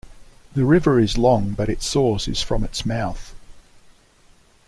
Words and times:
The 0.55 0.65
river 0.65 0.99
is 0.99 1.19
long 1.19 1.51
but 1.51 1.69
its 1.69 1.85
source 1.85 2.27
is 2.27 2.41
from 2.41 2.63
its 2.63 2.87
mouth. 2.87 3.35